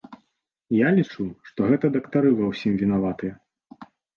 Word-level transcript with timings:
Я 0.77 0.87
лічу, 0.99 1.27
што 1.51 1.67
гэта 1.73 1.85
дактары 1.99 2.29
ва 2.41 2.51
ўсім 2.55 2.73
вінаватыя. 2.83 3.33